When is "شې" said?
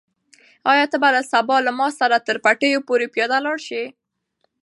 3.67-3.83